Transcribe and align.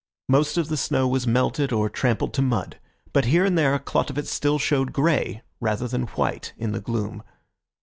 Most 0.27 0.57
of 0.57 0.67
the 0.67 0.77
snow 0.77 1.07
was 1.07 1.27
melted 1.27 1.71
or 1.71 1.87
trampled 1.87 2.33
to 2.33 2.41
mud, 2.41 2.79
but 3.13 3.25
here 3.25 3.45
and 3.45 3.55
there 3.55 3.75
a 3.75 3.79
clot 3.79 4.09
of 4.09 4.17
it 4.17 4.25
still 4.25 4.57
showed 4.57 4.93
grey 4.93 5.43
rather 5.59 5.87
than 5.87 6.07
white 6.17 6.53
in 6.57 6.71
the 6.71 6.81
gloom. 6.81 7.21